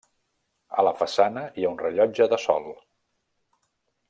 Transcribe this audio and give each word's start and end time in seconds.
A 0.77 0.85
la 0.87 0.93
façana, 1.01 1.43
hi 1.59 1.67
ha 1.69 1.75
un 1.75 1.79
rellotge 1.83 2.29
de 2.35 2.43
sol. 2.49 2.69